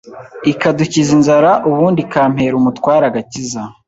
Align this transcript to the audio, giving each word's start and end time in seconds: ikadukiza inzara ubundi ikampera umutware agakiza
ikadukiza 0.51 1.11
inzara 1.17 1.51
ubundi 1.69 1.99
ikampera 2.05 2.53
umutware 2.57 3.03
agakiza 3.09 3.61